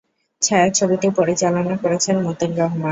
ছায়াছবিটি 0.41 1.07
পরিচালনা 1.17 1.75
করেছেন 1.83 2.15
মতিন 2.25 2.51
রহমান। 2.53 2.79